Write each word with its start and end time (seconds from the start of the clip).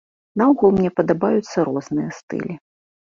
Наогул 0.41 0.71
мне 0.77 0.89
падабаюцца 0.99 1.67
розныя 1.71 2.09
стылі. 2.21 2.53